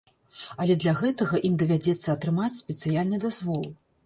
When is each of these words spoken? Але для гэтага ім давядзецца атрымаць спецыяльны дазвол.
Але 0.63 0.75
для 0.83 0.93
гэтага 1.01 1.41
ім 1.49 1.59
давядзецца 1.65 2.07
атрымаць 2.17 2.51
спецыяльны 2.63 3.23
дазвол. 3.29 3.63